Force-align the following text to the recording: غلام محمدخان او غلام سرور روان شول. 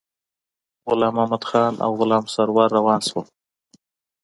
غلام 0.87 1.13
محمدخان 1.17 1.73
او 1.83 1.91
غلام 2.01 2.25
سرور 2.33 2.67
روان 2.77 3.01
شول. 3.07 3.25